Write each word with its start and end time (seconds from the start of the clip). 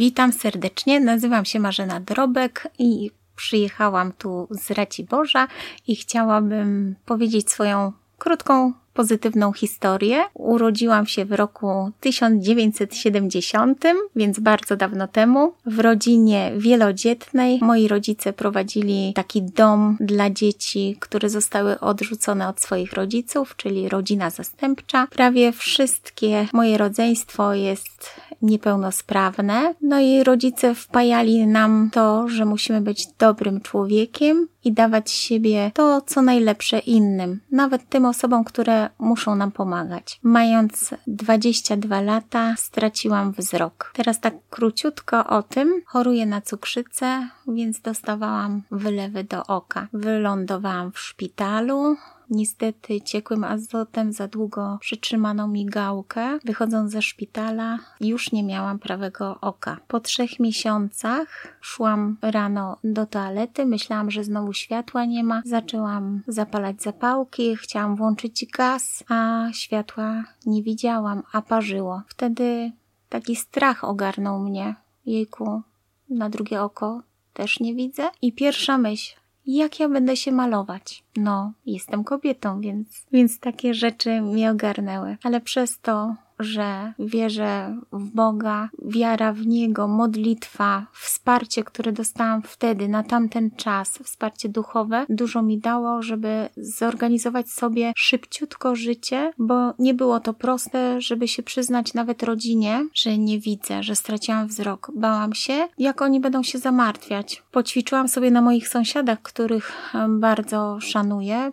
Witam 0.00 0.32
serdecznie, 0.32 1.00
nazywam 1.00 1.44
się 1.44 1.60
Marzena 1.60 2.00
Drobek 2.00 2.68
i 2.78 3.10
przyjechałam 3.36 4.12
tu 4.12 4.48
z 4.50 4.70
Raciborza 4.70 5.48
i 5.86 5.96
chciałabym 5.96 6.94
powiedzieć 7.04 7.50
swoją 7.50 7.92
krótką, 8.18 8.72
pozytywną 8.94 9.52
historię. 9.52 10.24
Urodziłam 10.34 11.06
się 11.06 11.24
w 11.24 11.32
roku 11.32 11.90
1970, 12.00 13.84
więc 14.16 14.40
bardzo 14.40 14.76
dawno 14.76 15.08
temu, 15.08 15.54
w 15.66 15.78
rodzinie 15.78 16.52
wielodzietnej. 16.56 17.58
Moi 17.62 17.88
rodzice 17.88 18.32
prowadzili 18.32 19.12
taki 19.14 19.42
dom 19.42 19.96
dla 20.00 20.30
dzieci, 20.30 20.96
które 21.00 21.30
zostały 21.30 21.80
odrzucone 21.80 22.48
od 22.48 22.60
swoich 22.60 22.92
rodziców, 22.92 23.56
czyli 23.56 23.88
rodzina 23.88 24.30
zastępcza. 24.30 25.06
Prawie 25.06 25.52
wszystkie 25.52 26.46
moje 26.52 26.78
rodzeństwo 26.78 27.54
jest 27.54 28.20
niepełnosprawne. 28.42 29.74
No 29.82 30.00
i 30.00 30.24
rodzice 30.24 30.74
wpajali 30.74 31.46
nam 31.46 31.90
to, 31.92 32.28
że 32.28 32.44
musimy 32.44 32.80
być 32.80 33.06
dobrym 33.18 33.60
człowiekiem 33.60 34.48
i 34.64 34.72
dawać 34.72 35.10
siebie 35.10 35.70
to, 35.74 36.00
co 36.00 36.22
najlepsze 36.22 36.78
innym, 36.78 37.40
nawet 37.52 37.88
tym 37.88 38.04
osobom, 38.04 38.44
które 38.44 38.90
muszą 38.98 39.34
nam 39.34 39.52
pomagać. 39.52 40.20
Mając 40.22 40.94
22 41.06 42.00
lata, 42.00 42.54
straciłam 42.56 43.32
wzrok. 43.32 43.92
Teraz 43.94 44.20
tak 44.20 44.34
króciutko 44.50 45.26
o 45.26 45.42
tym. 45.42 45.82
Choruję 45.86 46.26
na 46.26 46.40
cukrzycę, 46.40 47.28
więc 47.48 47.80
dostawałam 47.80 48.62
wylewy 48.70 49.24
do 49.24 49.46
oka. 49.46 49.88
Wylądowałam 49.92 50.92
w 50.92 50.98
szpitalu, 50.98 51.96
Niestety 52.30 53.00
ciekłym 53.00 53.44
azotem 53.44 54.12
za 54.12 54.28
długo 54.28 54.78
przytrzymano 54.80 55.48
mi 55.48 55.66
gałkę. 55.66 56.38
Wychodząc 56.44 56.92
ze 56.92 57.02
szpitala 57.02 57.78
już 58.00 58.32
nie 58.32 58.44
miałam 58.44 58.78
prawego 58.78 59.38
oka. 59.40 59.76
Po 59.88 60.00
trzech 60.00 60.40
miesiącach 60.40 61.58
szłam 61.60 62.16
rano 62.22 62.76
do 62.84 63.06
toalety, 63.06 63.66
myślałam, 63.66 64.10
że 64.10 64.24
znowu 64.24 64.52
światła 64.52 65.04
nie 65.04 65.24
ma. 65.24 65.42
Zaczęłam 65.44 66.22
zapalać 66.26 66.82
zapałki, 66.82 67.56
chciałam 67.56 67.96
włączyć 67.96 68.46
gaz, 68.46 69.04
a 69.08 69.48
światła 69.52 70.24
nie 70.46 70.62
widziałam, 70.62 71.22
a 71.32 71.42
parzyło. 71.42 72.02
Wtedy 72.06 72.72
taki 73.08 73.36
strach 73.36 73.84
ogarnął 73.84 74.40
mnie. 74.40 74.74
Jejku, 75.06 75.62
na 76.10 76.30
drugie 76.30 76.62
oko 76.62 77.02
też 77.32 77.60
nie 77.60 77.74
widzę. 77.74 78.10
I 78.22 78.32
pierwsza 78.32 78.78
myśl, 78.78 79.20
jak 79.46 79.80
ja 79.80 79.88
będę 79.88 80.16
się 80.16 80.32
malować? 80.32 81.04
No, 81.16 81.52
jestem 81.66 82.04
kobietą, 82.04 82.60
więc, 82.60 83.06
więc 83.12 83.38
takie 83.38 83.74
rzeczy 83.74 84.20
mnie 84.20 84.50
ogarnęły. 84.50 85.16
Ale 85.22 85.40
przez 85.40 85.80
to 85.80 86.14
że 86.40 86.92
wierzę 86.98 87.76
w 87.92 88.10
Boga, 88.14 88.68
wiara 88.82 89.32
w 89.32 89.46
Niego, 89.46 89.88
modlitwa, 89.88 90.86
wsparcie, 90.92 91.64
które 91.64 91.92
dostałam 91.92 92.42
wtedy, 92.42 92.88
na 92.88 93.02
tamten 93.02 93.50
czas, 93.50 93.98
wsparcie 93.98 94.48
duchowe, 94.48 95.06
dużo 95.08 95.42
mi 95.42 95.58
dało, 95.58 96.02
żeby 96.02 96.48
zorganizować 96.56 97.50
sobie 97.50 97.92
szybciutko 97.96 98.76
życie, 98.76 99.32
bo 99.38 99.74
nie 99.78 99.94
było 99.94 100.20
to 100.20 100.34
proste, 100.34 101.00
żeby 101.00 101.28
się 101.28 101.42
przyznać 101.42 101.94
nawet 101.94 102.22
rodzinie, 102.22 102.86
że 102.94 103.18
nie 103.18 103.38
widzę, 103.38 103.82
że 103.82 103.96
straciłam 103.96 104.46
wzrok. 104.46 104.90
Bałam 104.94 105.34
się, 105.34 105.68
jak 105.78 106.02
oni 106.02 106.20
będą 106.20 106.42
się 106.42 106.58
zamartwiać. 106.58 107.42
Poćwiczyłam 107.52 108.08
sobie 108.08 108.30
na 108.30 108.42
moich 108.42 108.68
sąsiadach, 108.68 109.22
których 109.22 109.92
bardzo 110.08 110.80
szanuję. 110.80 111.09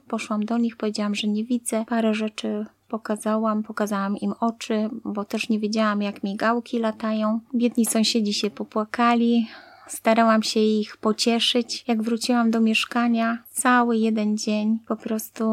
Poszłam 0.08 0.45
do 0.45 0.58
nich, 0.58 0.77
powiedziałam, 0.77 1.16
że 1.16 1.27
nie 1.27 1.44
widzę. 1.44 1.86
Parę 1.88 2.13
rzeczy 2.13 2.66
pokazałam, 2.88 3.64
pokazałam 3.64 4.17
im 4.17 4.33
oczy, 4.39 4.89
bo 5.05 5.25
też 5.25 5.49
nie 5.49 5.59
wiedziałam, 5.59 6.02
jak 6.02 6.23
migałki 6.23 6.80
latają. 6.80 7.39
Biedni 7.55 7.86
sąsiedzi 7.86 8.33
się 8.33 8.49
popłakali. 8.49 9.47
Starałam 9.88 10.44
się 10.44 10.59
ich 10.59 10.97
pocieszyć. 10.97 11.86
Jak 11.88 12.03
wróciłam 12.03 12.52
do 12.52 12.61
mieszkania, 12.61 13.44
cały 13.52 13.97
jeden 13.97 14.38
dzień 14.38 14.80
po 14.88 14.95
prostu 14.95 15.45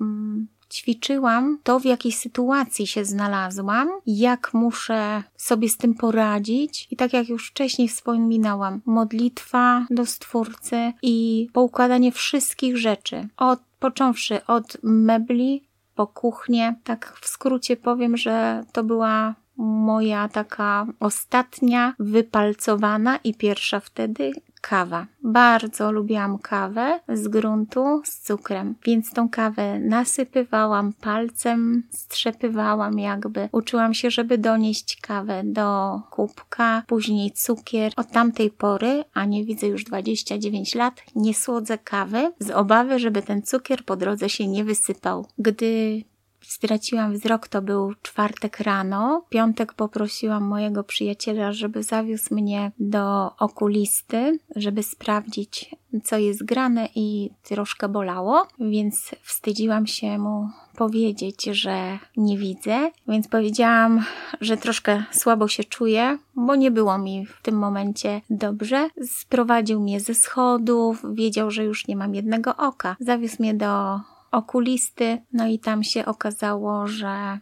mm, 0.00 0.46
ćwiczyłam 0.70 1.58
to, 1.62 1.80
w 1.80 1.84
jakiej 1.84 2.12
sytuacji 2.12 2.86
się 2.86 3.04
znalazłam, 3.04 3.88
jak 4.06 4.54
muszę 4.54 5.22
sobie 5.36 5.68
z 5.68 5.76
tym 5.76 5.94
poradzić. 5.94 6.88
I 6.90 6.96
tak 6.96 7.12
jak 7.12 7.28
już 7.28 7.48
wcześniej 7.48 7.88
wspominałam, 7.88 8.80
modlitwa 8.86 9.86
do 9.90 10.06
Stwórcy 10.06 10.92
i 11.02 11.48
poukładanie 11.52 12.12
wszystkich 12.12 12.76
rzeczy. 12.76 13.28
Od, 13.36 13.60
począwszy 13.78 14.46
od 14.46 14.76
mebli, 14.82 15.68
po 15.94 16.06
kuchnię. 16.06 16.74
Tak 16.84 17.18
w 17.20 17.28
skrócie 17.28 17.76
powiem, 17.76 18.16
że 18.16 18.64
to 18.72 18.84
była 18.84 19.34
moja 19.56 20.28
taka 20.28 20.86
ostatnia 21.00 21.94
wypalcowana 21.98 23.18
i 23.24 23.34
pierwsza 23.34 23.80
wtedy 23.80 24.32
kawa. 24.60 25.06
Bardzo 25.22 25.92
lubiłam 25.92 26.38
kawę 26.38 27.00
z 27.08 27.28
gruntu 27.28 28.02
z 28.04 28.18
cukrem, 28.20 28.74
więc 28.84 29.12
tą 29.12 29.28
kawę 29.28 29.78
nasypywałam 29.80 30.92
palcem, 30.92 31.82
strzepywałam 31.90 32.98
jakby. 32.98 33.48
Uczyłam 33.52 33.94
się, 33.94 34.10
żeby 34.10 34.38
donieść 34.38 35.00
kawę 35.00 35.42
do 35.44 36.00
kubka, 36.10 36.82
później 36.86 37.32
cukier. 37.32 37.92
Od 37.96 38.10
tamtej 38.10 38.50
pory, 38.50 39.04
a 39.14 39.24
nie 39.24 39.44
widzę 39.44 39.66
już 39.66 39.84
29 39.84 40.74
lat, 40.74 41.02
nie 41.14 41.34
słodzę 41.34 41.78
kawy 41.78 42.32
z 42.38 42.50
obawy, 42.50 42.98
żeby 42.98 43.22
ten 43.22 43.42
cukier 43.42 43.84
po 43.84 43.96
drodze 43.96 44.28
się 44.28 44.48
nie 44.48 44.64
wysypał. 44.64 45.26
Gdy 45.38 46.02
straciłam 46.40 47.12
wzrok, 47.12 47.48
to 47.48 47.62
był 47.62 47.94
czwartek 48.02 48.60
rano. 48.60 49.24
Piątek 49.28 49.74
poprosiłam 49.74 50.44
mojego 50.44 50.84
przyjaciela, 50.84 51.52
żeby 51.52 51.82
zawiózł 51.82 52.34
mnie 52.34 52.72
do 52.78 53.36
okulisty, 53.36 54.38
żeby 54.56 54.82
sprawdzić, 54.82 55.74
co 56.04 56.18
jest 56.18 56.44
grane 56.44 56.88
i 56.94 57.30
troszkę 57.42 57.88
bolało, 57.88 58.46
więc 58.60 59.14
wstydziłam 59.22 59.86
się 59.86 60.18
mu 60.18 60.48
powiedzieć, 60.76 61.44
że 61.44 61.98
nie 62.16 62.38
widzę, 62.38 62.90
więc 63.08 63.28
powiedziałam, 63.28 64.04
że 64.40 64.56
troszkę 64.56 65.04
słabo 65.10 65.48
się 65.48 65.64
czuję, 65.64 66.18
bo 66.34 66.56
nie 66.56 66.70
było 66.70 66.98
mi 66.98 67.26
w 67.26 67.42
tym 67.42 67.58
momencie 67.58 68.20
dobrze. 68.30 68.90
Sprowadził 69.06 69.80
mnie 69.80 70.00
ze 70.00 70.14
schodów, 70.14 71.04
wiedział, 71.12 71.50
że 71.50 71.64
już 71.64 71.88
nie 71.88 71.96
mam 71.96 72.14
jednego 72.14 72.56
oka. 72.56 72.96
Zawiózł 73.00 73.36
mnie 73.38 73.54
do 73.54 74.00
okulisty, 74.30 75.18
no 75.32 75.46
i 75.46 75.58
tam 75.58 75.84
się 75.84 76.06
okazało, 76.06 76.86
że 76.86 77.38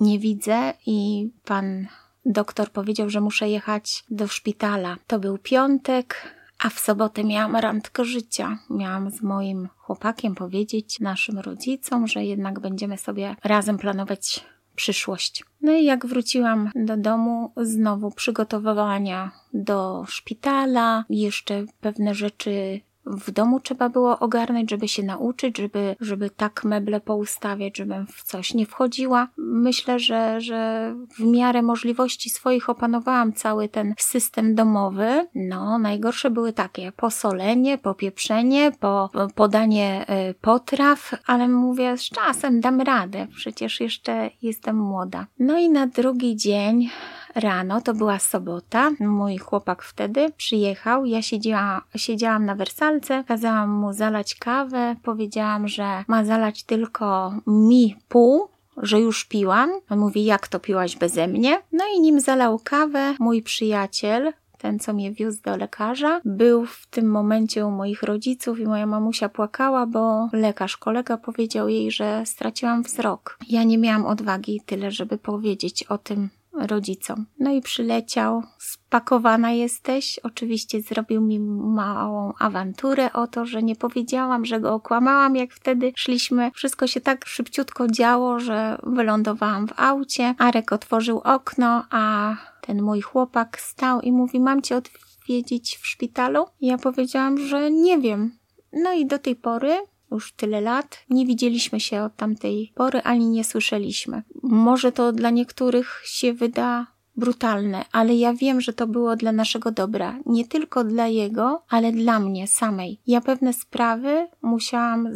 nie 0.00 0.18
widzę 0.18 0.72
i 0.86 1.28
pan 1.44 1.86
doktor 2.26 2.70
powiedział, 2.70 3.10
że 3.10 3.20
muszę 3.20 3.48
jechać 3.48 4.04
do 4.10 4.28
szpitala. 4.28 4.96
To 5.06 5.18
był 5.18 5.38
piątek, 5.38 6.34
a 6.58 6.70
w 6.70 6.78
sobotę 6.78 7.24
miałam 7.24 7.56
randkę 7.56 8.04
życia. 8.04 8.58
Miałam 8.70 9.10
z 9.10 9.22
moim 9.22 9.68
chłopakiem 9.76 10.34
powiedzieć 10.34 11.00
naszym 11.00 11.38
rodzicom, 11.38 12.06
że 12.06 12.24
jednak 12.24 12.60
będziemy 12.60 12.98
sobie 12.98 13.36
razem 13.44 13.78
planować 13.78 14.44
przyszłość. 14.76 15.44
No 15.60 15.72
i 15.72 15.84
jak 15.84 16.06
wróciłam 16.06 16.70
do 16.74 16.96
domu, 16.96 17.52
znowu 17.56 18.10
przygotowywania 18.10 19.30
do 19.52 20.04
szpitala, 20.08 21.04
jeszcze 21.10 21.64
pewne 21.80 22.14
rzeczy 22.14 22.80
w 23.06 23.30
domu 23.30 23.60
trzeba 23.60 23.88
było 23.88 24.18
ogarnąć, 24.18 24.70
żeby 24.70 24.88
się 24.88 25.02
nauczyć, 25.02 25.58
żeby, 25.58 25.96
żeby 26.00 26.30
tak 26.30 26.64
meble 26.64 27.00
poustawiać, 27.00 27.76
żebym 27.76 28.06
w 28.06 28.22
coś 28.22 28.54
nie 28.54 28.66
wchodziła. 28.66 29.28
Myślę, 29.36 29.98
że, 29.98 30.40
że 30.40 30.94
w 31.18 31.20
miarę 31.20 31.62
możliwości 31.62 32.30
swoich 32.30 32.70
opanowałam 32.70 33.32
cały 33.32 33.68
ten 33.68 33.94
system 33.98 34.54
domowy. 34.54 35.26
No, 35.34 35.78
najgorsze 35.78 36.30
były 36.30 36.52
takie 36.52 36.92
posolenie, 36.92 37.78
popieprzenie, 37.78 38.72
po, 38.80 39.10
podanie 39.34 40.06
y, 40.30 40.34
potraw, 40.34 41.14
ale 41.26 41.48
mówię, 41.48 41.98
z 41.98 42.02
czasem 42.02 42.60
dam 42.60 42.80
radę, 42.80 43.26
przecież 43.36 43.80
jeszcze 43.80 44.30
jestem 44.42 44.76
młoda. 44.76 45.26
No 45.38 45.58
i 45.58 45.70
na 45.70 45.86
drugi 45.86 46.36
dzień 46.36 46.90
rano, 47.34 47.80
to 47.80 47.94
była 47.94 48.18
sobota, 48.18 48.90
mój 49.00 49.38
chłopak 49.38 49.82
wtedy 49.82 50.30
przyjechał, 50.36 51.04
ja 51.04 51.22
siedziała, 51.22 51.82
siedziałam 51.96 52.46
na 52.46 52.54
wersalce, 52.54 53.24
kazałam 53.28 53.70
mu 53.70 53.92
zalać 53.92 54.34
kawę, 54.34 54.96
powiedziałam, 55.02 55.68
że 55.68 56.04
ma 56.08 56.24
zalać 56.24 56.62
tylko 56.62 57.34
mi 57.46 57.96
pół, 58.08 58.48
że 58.76 59.00
już 59.00 59.24
piłam. 59.24 59.70
On 59.90 59.98
mówi, 59.98 60.24
jak 60.24 60.48
to 60.48 60.60
piłaś 60.60 60.96
beze 60.96 61.26
mnie? 61.26 61.62
No 61.72 61.84
i 61.96 62.00
nim 62.00 62.20
zalał 62.20 62.58
kawę, 62.64 63.14
mój 63.18 63.42
przyjaciel, 63.42 64.32
ten, 64.58 64.78
co 64.78 64.92
mnie 64.92 65.12
wiózł 65.12 65.42
do 65.42 65.56
lekarza, 65.56 66.20
był 66.24 66.66
w 66.66 66.86
tym 66.86 67.10
momencie 67.10 67.66
u 67.66 67.70
moich 67.70 68.02
rodziców 68.02 68.58
i 68.58 68.66
moja 68.66 68.86
mamusia 68.86 69.28
płakała, 69.28 69.86
bo 69.86 70.28
lekarz, 70.32 70.76
kolega 70.76 71.16
powiedział 71.16 71.68
jej, 71.68 71.90
że 71.90 72.22
straciłam 72.26 72.82
wzrok. 72.82 73.38
Ja 73.48 73.64
nie 73.64 73.78
miałam 73.78 74.06
odwagi 74.06 74.60
tyle, 74.66 74.90
żeby 74.90 75.18
powiedzieć 75.18 75.82
o 75.82 75.98
tym 75.98 76.28
rodzicom. 76.56 77.26
No 77.38 77.52
i 77.52 77.62
przyleciał, 77.62 78.42
spakowana 78.58 79.52
jesteś. 79.52 80.20
Oczywiście 80.22 80.80
zrobił 80.80 81.20
mi 81.20 81.40
małą 81.40 82.32
awanturę 82.38 83.12
o 83.12 83.26
to, 83.26 83.46
że 83.46 83.62
nie 83.62 83.76
powiedziałam, 83.76 84.44
że 84.44 84.60
go 84.60 84.74
okłamałam, 84.74 85.36
jak 85.36 85.52
wtedy 85.52 85.92
szliśmy. 85.96 86.50
Wszystko 86.54 86.86
się 86.86 87.00
tak 87.00 87.26
szybciutko 87.26 87.88
działo, 87.88 88.40
że 88.40 88.78
wylądowałam 88.82 89.68
w 89.68 89.72
aucie. 89.76 90.34
Arek 90.38 90.72
otworzył 90.72 91.18
okno, 91.18 91.84
a 91.90 92.36
ten 92.60 92.82
mój 92.82 93.00
chłopak 93.00 93.60
stał 93.60 94.00
i 94.00 94.12
mówi: 94.12 94.40
Mam 94.40 94.62
cię 94.62 94.76
odwiedzić 94.76 95.76
w 95.76 95.86
szpitalu? 95.86 96.44
Ja 96.60 96.78
powiedziałam, 96.78 97.38
że 97.38 97.70
nie 97.70 97.98
wiem. 97.98 98.38
No 98.72 98.92
i 98.92 99.06
do 99.06 99.18
tej 99.18 99.36
pory 99.36 99.76
już 100.10 100.32
tyle 100.32 100.60
lat. 100.60 100.98
Nie 101.10 101.26
widzieliśmy 101.26 101.80
się 101.80 102.02
od 102.02 102.16
tamtej 102.16 102.72
pory, 102.74 103.02
ani 103.02 103.28
nie 103.28 103.44
słyszeliśmy. 103.44 104.22
Może 104.48 104.92
to 104.92 105.12
dla 105.12 105.30
niektórych 105.30 106.02
się 106.04 106.32
wyda 106.32 106.86
brutalne, 107.16 107.84
ale 107.92 108.14
ja 108.14 108.34
wiem, 108.34 108.60
że 108.60 108.72
to 108.72 108.86
było 108.86 109.16
dla 109.16 109.32
naszego 109.32 109.70
dobra. 109.70 110.18
Nie 110.26 110.44
tylko 110.44 110.84
dla 110.84 111.06
jego, 111.06 111.62
ale 111.68 111.92
dla 111.92 112.20
mnie 112.20 112.48
samej. 112.48 113.00
Ja 113.06 113.20
pewne 113.20 113.52
sprawy 113.52 114.28
musiałam 114.42 115.08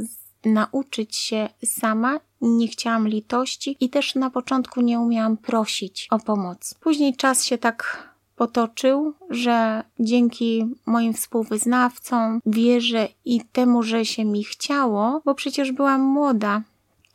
nauczyć 0.45 1.17
się 1.17 1.49
sama, 1.65 2.21
nie 2.41 2.69
chciałam 2.69 3.09
litości 3.09 3.77
i 3.81 3.91
też 3.91 4.15
na 4.15 4.31
początku 4.31 4.81
nie 4.81 5.01
umiałam 5.01 5.37
prosić 5.37 6.09
o 6.11 6.19
pomoc. 6.19 6.75
Później 6.81 7.17
czas 7.17 7.45
się 7.45 7.59
tak 7.59 8.09
potoczył, 8.37 9.15
że 9.31 9.85
dzięki 10.01 10.67
moim 10.87 11.15
współwyznawcom, 11.15 12.41
wierze 12.47 13.09
i 13.25 13.41
temu, 13.53 13.83
że 13.83 14.05
się 14.05 14.25
mi 14.25 14.45
chciało, 14.45 15.23
bo 15.25 15.35
przecież 15.35 15.73
byłam 15.73 16.01
młoda, 16.01 16.63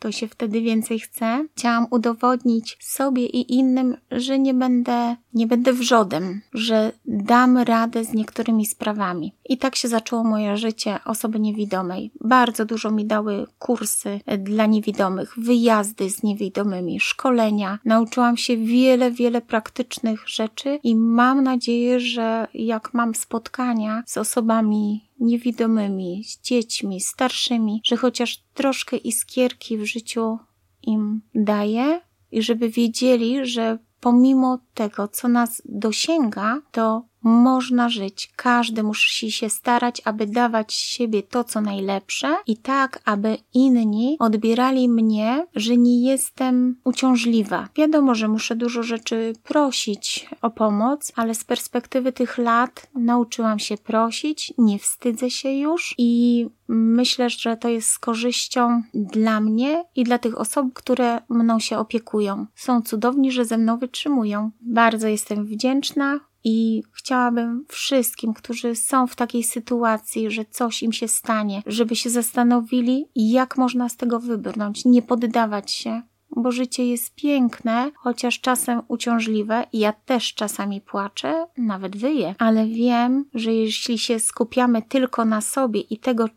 to 0.04 0.12
się 0.12 0.28
wtedy 0.28 0.60
więcej 0.60 1.00
chce. 1.00 1.46
Chciałam 1.56 1.86
udowodnić 1.90 2.76
sobie 2.80 3.26
i 3.26 3.54
innym, 3.54 3.96
że 4.10 4.38
nie 4.38 4.54
będę, 4.54 5.16
nie 5.34 5.46
będę 5.46 5.72
wrzodem, 5.72 6.40
że 6.52 6.92
dam 7.06 7.58
radę 7.58 8.04
z 8.04 8.12
niektórymi 8.12 8.66
sprawami. 8.66 9.32
I 9.48 9.58
tak 9.58 9.76
się 9.76 9.88
zaczęło 9.88 10.24
moje 10.24 10.56
życie 10.56 10.98
osoby 11.04 11.40
niewidomej. 11.40 12.10
Bardzo 12.20 12.64
dużo 12.64 12.90
mi 12.90 13.06
dały 13.06 13.46
kursy 13.58 14.20
dla 14.38 14.66
niewidomych, 14.66 15.34
wyjazdy 15.36 16.10
z 16.10 16.22
niewidomymi, 16.22 17.00
szkolenia. 17.00 17.78
Nauczyłam 17.84 18.36
się 18.36 18.56
wiele, 18.56 19.10
wiele 19.10 19.40
praktycznych 19.40 20.28
rzeczy 20.28 20.78
i 20.82 20.96
mam 20.96 21.42
nadzieję, 21.42 22.00
że 22.00 22.48
jak 22.54 22.94
mam 22.94 23.14
spotkania 23.14 24.02
z 24.06 24.18
osobami 24.18 25.10
niewidomymi, 25.20 26.24
z 26.24 26.40
dziećmi, 26.40 27.00
starszymi, 27.00 27.80
że 27.84 27.96
chociaż 27.96 28.42
troszkę 28.54 28.96
iskierki 28.96 29.78
w 29.78 29.84
życiu 29.84 30.38
im 30.82 31.20
daję 31.34 32.00
i 32.32 32.42
żeby 32.42 32.68
wiedzieli, 32.68 33.46
że 33.46 33.78
pomimo 34.00 34.58
tego, 34.74 35.08
co 35.08 35.28
nas 35.28 35.62
dosięga, 35.64 36.60
to 36.70 37.04
można 37.24 37.88
żyć. 37.88 38.32
Każdy 38.36 38.82
musi 38.82 39.32
się 39.32 39.50
starać, 39.50 40.02
aby 40.04 40.26
dawać 40.26 40.74
siebie 40.74 41.22
to, 41.22 41.44
co 41.44 41.60
najlepsze 41.60 42.36
i 42.46 42.56
tak, 42.56 43.00
aby 43.04 43.38
inni 43.54 44.16
odbierali 44.18 44.88
mnie, 44.88 45.46
że 45.54 45.76
nie 45.76 46.10
jestem 46.10 46.76
uciążliwa. 46.84 47.68
Wiadomo, 47.76 48.14
że 48.14 48.28
muszę 48.28 48.56
dużo 48.56 48.82
rzeczy 48.82 49.32
prosić 49.42 50.28
o 50.42 50.50
pomoc, 50.50 51.12
ale 51.16 51.34
z 51.34 51.44
perspektywy 51.44 52.12
tych 52.12 52.38
lat 52.38 52.86
nauczyłam 52.94 53.58
się 53.58 53.76
prosić, 53.76 54.54
nie 54.58 54.78
wstydzę 54.78 55.30
się 55.30 55.52
już 55.52 55.94
i 55.98 56.46
myślę, 56.68 57.30
że 57.30 57.56
to 57.56 57.68
jest 57.68 57.90
z 57.90 57.98
korzyścią 57.98 58.82
dla 58.94 59.40
mnie 59.40 59.84
i 59.96 60.04
dla 60.04 60.18
tych 60.18 60.40
osób, 60.40 60.72
które 60.72 61.20
mną 61.28 61.58
się 61.58 61.78
opiekują. 61.78 62.46
Są 62.54 62.82
cudowni, 62.82 63.32
że 63.32 63.44
ze 63.44 63.58
mną 63.58 63.78
wytrzymują. 63.78 64.50
Bardzo 64.60 65.08
jestem 65.08 65.44
wdzięczna 65.44 66.20
i 66.44 66.82
chciałabym 66.92 67.64
wszystkim, 67.68 68.34
którzy 68.34 68.76
są 68.76 69.06
w 69.06 69.16
takiej 69.16 69.42
sytuacji, 69.42 70.30
że 70.30 70.44
coś 70.44 70.82
im 70.82 70.92
się 70.92 71.08
stanie, 71.08 71.62
żeby 71.66 71.96
się 71.96 72.10
zastanowili, 72.10 73.06
jak 73.14 73.56
można 73.56 73.88
z 73.88 73.96
tego 73.96 74.20
wybrnąć, 74.20 74.84
nie 74.84 75.02
poddawać 75.02 75.72
się, 75.72 76.02
bo 76.36 76.52
życie 76.52 76.86
jest 76.86 77.14
piękne, 77.14 77.90
chociaż 77.94 78.40
czasem 78.40 78.82
uciążliwe. 78.88 79.66
Ja 79.72 79.92
też 79.92 80.34
czasami 80.34 80.80
płaczę, 80.80 81.46
nawet 81.58 81.96
wyję, 81.96 82.34
ale 82.38 82.66
wiem, 82.66 83.24
że 83.34 83.52
jeśli 83.52 83.98
się 83.98 84.20
skupiamy 84.20 84.82
tylko 84.82 85.24
na 85.24 85.40
sobie 85.40 85.80
i 85.80 85.98
tego, 85.98 86.28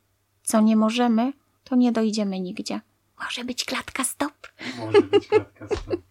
co 0.44 0.62
nie 0.62 0.76
możemy, 0.76 1.34
to 1.64 1.76
nie 1.76 1.92
dojdziemy 1.92 2.40
nigdzie. 2.40 2.82
Może 3.24 3.44
być 3.44 3.66
klatka 3.66 4.04
stop. 4.04 4.34
Może 4.80 5.02
być 5.02 5.28
klatka 5.28 5.68
stop. 5.68 6.07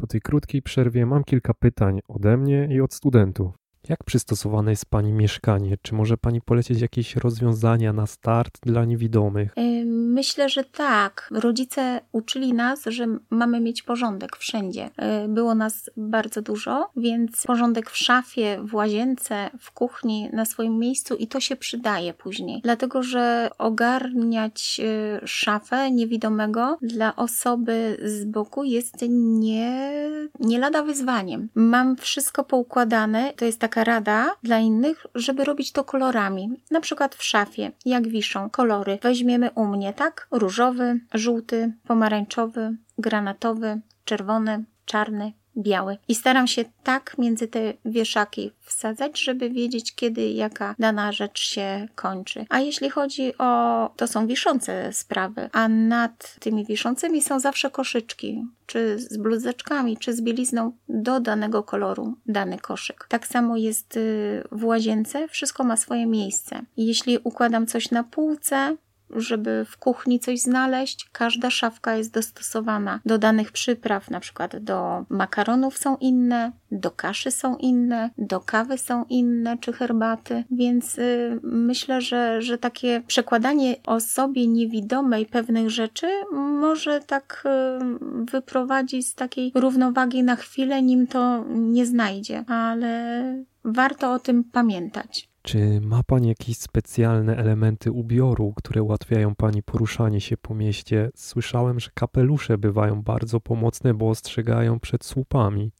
Po 0.00 0.06
tej 0.06 0.20
krótkiej 0.20 0.62
przerwie 0.62 1.06
mam 1.06 1.24
kilka 1.24 1.54
pytań 1.54 2.00
ode 2.08 2.36
mnie 2.36 2.68
i 2.70 2.80
od 2.80 2.94
studentów. 2.94 3.67
Jak 3.88 4.04
przystosowane 4.04 4.70
jest 4.70 4.86
Pani 4.86 5.12
mieszkanie? 5.12 5.76
Czy 5.82 5.94
może 5.94 6.16
Pani 6.16 6.40
polecić 6.40 6.80
jakieś 6.80 7.16
rozwiązania 7.16 7.92
na 7.92 8.06
start 8.06 8.58
dla 8.62 8.84
niewidomych? 8.84 9.54
Myślę, 9.86 10.48
że 10.48 10.64
tak. 10.64 11.28
Rodzice 11.30 12.00
uczyli 12.12 12.54
nas, 12.54 12.84
że 12.86 13.06
mamy 13.30 13.60
mieć 13.60 13.82
porządek 13.82 14.36
wszędzie. 14.36 14.90
Było 15.28 15.54
nas 15.54 15.90
bardzo 15.96 16.42
dużo, 16.42 16.90
więc 16.96 17.44
porządek 17.46 17.90
w 17.90 17.96
szafie, 17.96 18.60
w 18.62 18.74
łazience, 18.74 19.50
w 19.60 19.72
kuchni, 19.72 20.30
na 20.32 20.44
swoim 20.44 20.78
miejscu 20.78 21.14
i 21.14 21.26
to 21.26 21.40
się 21.40 21.56
przydaje 21.56 22.14
później. 22.14 22.60
Dlatego, 22.62 23.02
że 23.02 23.50
ogarniać 23.58 24.80
szafę 25.24 25.90
niewidomego 25.90 26.78
dla 26.82 27.16
osoby 27.16 27.98
z 28.04 28.24
boku 28.24 28.64
jest 28.64 28.94
nie, 29.10 29.92
nie 30.40 30.58
lada 30.58 30.82
wyzwaniem. 30.82 31.48
Mam 31.54 31.96
wszystko 31.96 32.44
poukładane. 32.44 33.32
To 33.36 33.44
jest 33.44 33.58
taka 33.60 33.77
taka 33.78 33.90
rada 33.90 34.30
dla 34.42 34.58
innych, 34.58 35.06
żeby 35.14 35.44
robić 35.44 35.72
to 35.72 35.84
kolorami. 35.84 36.50
Na 36.70 36.80
przykład 36.80 37.14
w 37.14 37.24
szafie, 37.24 37.72
jak 37.84 38.08
wiszą 38.08 38.50
kolory. 38.50 38.98
Weźmiemy 39.02 39.50
u 39.54 39.66
mnie, 39.66 39.92
tak? 39.92 40.28
Różowy, 40.30 41.00
żółty, 41.14 41.72
pomarańczowy, 41.86 42.76
granatowy, 42.98 43.80
czerwony, 44.04 44.64
czarny, 44.84 45.32
biały. 45.56 45.98
I 46.08 46.14
staram 46.14 46.46
się 46.46 46.64
tak 46.82 47.18
między 47.18 47.48
te 47.48 47.60
wieszaki 47.84 48.52
wsadzać, 48.78 49.20
żeby 49.20 49.50
wiedzieć, 49.50 49.94
kiedy 49.94 50.28
jaka 50.30 50.74
dana 50.78 51.12
rzecz 51.12 51.40
się 51.40 51.88
kończy. 51.94 52.46
A 52.48 52.60
jeśli 52.60 52.90
chodzi 52.90 53.38
o. 53.38 53.90
to 53.96 54.06
są 54.06 54.26
wiszące 54.26 54.92
sprawy, 54.92 55.50
a 55.52 55.68
nad 55.68 56.36
tymi 56.40 56.64
wiszącymi 56.64 57.22
są 57.22 57.40
zawsze 57.40 57.70
koszyczki, 57.70 58.44
czy 58.66 58.98
z 58.98 59.16
bluzeczkami, 59.16 59.96
czy 59.96 60.12
z 60.12 60.20
bielizną 60.20 60.72
do 60.88 61.20
danego 61.20 61.62
koloru 61.62 62.14
dany 62.26 62.58
koszyk. 62.58 63.06
Tak 63.08 63.26
samo 63.26 63.56
jest 63.56 63.96
y, 63.96 64.44
w 64.52 64.64
łazience, 64.64 65.28
wszystko 65.28 65.64
ma 65.64 65.76
swoje 65.76 66.06
miejsce. 66.06 66.60
Jeśli 66.76 67.18
układam 67.24 67.66
coś 67.66 67.90
na 67.90 68.04
półce, 68.04 68.76
żeby 69.16 69.64
w 69.70 69.76
kuchni 69.76 70.20
coś 70.20 70.40
znaleźć, 70.40 71.08
każda 71.12 71.50
szafka 71.50 71.96
jest 71.96 72.12
dostosowana 72.12 73.00
do 73.06 73.18
danych 73.18 73.52
przypraw, 73.52 74.10
na 74.10 74.20
przykład 74.20 74.56
do 74.56 75.04
makaronów 75.08 75.78
są 75.78 75.96
inne, 75.96 76.52
do 76.70 76.90
kaszy 76.90 77.30
są 77.30 77.56
inne, 77.56 78.10
do 78.18 78.40
kawy 78.40 78.78
są 78.78 79.04
inne, 79.04 79.58
czy 79.58 79.72
herbaty, 79.72 80.44
więc 80.50 80.98
y, 80.98 81.40
myślę, 81.42 82.00
że, 82.00 82.42
że 82.42 82.58
takie 82.58 83.02
przekładanie 83.06 83.76
osobie 83.86 84.46
niewidomej 84.46 85.26
pewnych 85.26 85.70
rzeczy 85.70 86.06
może 86.32 87.00
tak 87.00 87.44
y, 87.46 88.24
wyprowadzić 88.24 89.08
z 89.08 89.14
takiej 89.14 89.52
równowagi 89.54 90.22
na 90.22 90.36
chwilę, 90.36 90.82
nim 90.82 91.06
to 91.06 91.44
nie 91.48 91.86
znajdzie, 91.86 92.44
ale 92.48 93.22
warto 93.64 94.12
o 94.12 94.18
tym 94.18 94.44
pamiętać. 94.44 95.27
Czy 95.48 95.80
ma 95.80 96.02
Pani 96.02 96.28
jakieś 96.28 96.56
specjalne 96.58 97.36
elementy 97.36 97.92
ubioru, 97.92 98.52
które 98.56 98.82
ułatwiają 98.82 99.34
Pani 99.34 99.62
poruszanie 99.62 100.20
się 100.20 100.36
po 100.36 100.54
mieście? 100.54 101.10
Słyszałem, 101.14 101.80
że 101.80 101.90
kapelusze 101.94 102.58
bywają 102.58 103.02
bardzo 103.02 103.40
pomocne, 103.40 103.94
bo 103.94 104.08
ostrzegają 104.08 104.80
przed 104.80 105.04
słupami. 105.04 105.72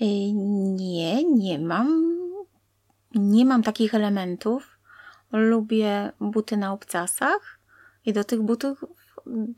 Nie, 0.00 1.24
nie 1.24 1.58
mam. 1.58 2.16
Nie 3.14 3.44
mam 3.44 3.62
takich 3.62 3.94
elementów. 3.94 4.78
Lubię 5.32 6.12
buty 6.20 6.56
na 6.56 6.72
obcasach 6.72 7.60
i 8.06 8.12
do 8.12 8.24
tych 8.24 8.42
butów 8.42 8.84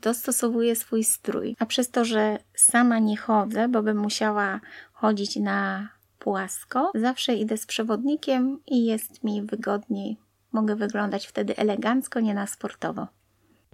dostosowuję 0.01 0.75
swój 0.75 1.03
strój. 1.03 1.55
A 1.59 1.65
przez 1.65 1.91
to, 1.91 2.05
że 2.05 2.37
sama 2.55 2.99
nie 2.99 3.17
chodzę, 3.17 3.67
bo 3.67 3.83
bym 3.83 3.97
musiała 3.97 4.59
chodzić 4.93 5.35
na 5.35 5.89
płasko. 6.19 6.91
Zawsze 6.95 7.35
idę 7.35 7.57
z 7.57 7.65
przewodnikiem 7.65 8.59
i 8.67 8.85
jest 8.85 9.23
mi 9.23 9.41
wygodniej. 9.41 10.17
Mogę 10.51 10.75
wyglądać 10.75 11.27
wtedy 11.27 11.57
elegancko, 11.57 12.19
nie 12.19 12.33
na 12.33 12.47
sportowo. 12.47 13.07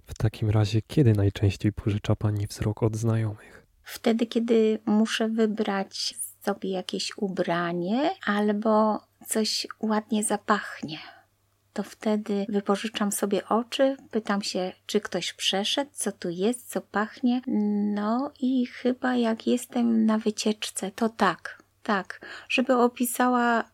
W 0.06 0.14
takim 0.14 0.50
razie, 0.50 0.82
kiedy 0.82 1.12
najczęściej 1.12 1.72
pożycza 1.72 2.16
Pani 2.16 2.46
wzrok 2.46 2.82
od 2.82 2.96
znajomych? 2.96 3.66
Wtedy, 3.82 4.26
kiedy 4.26 4.78
muszę 4.86 5.28
wybrać 5.28 6.14
sobie 6.44 6.70
jakieś 6.70 7.12
ubranie 7.16 8.10
albo 8.26 9.00
coś 9.26 9.66
ładnie 9.80 10.24
zapachnie. 10.24 10.98
To 11.72 11.82
wtedy 11.82 12.46
wypożyczam 12.48 13.12
sobie 13.12 13.48
oczy, 13.48 13.96
pytam 14.10 14.42
się, 14.42 14.72
czy 14.86 15.00
ktoś 15.00 15.32
przeszedł, 15.32 15.90
co 15.94 16.12
tu 16.12 16.30
jest, 16.30 16.70
co 16.70 16.80
pachnie. 16.80 17.42
No 17.94 18.32
i 18.40 18.66
chyba 18.66 19.16
jak 19.16 19.46
jestem 19.46 20.06
na 20.06 20.18
wycieczce, 20.18 20.90
to 20.90 21.08
tak, 21.08 21.55
tak, 21.86 22.20
żeby 22.48 22.76
opisała 22.76 23.64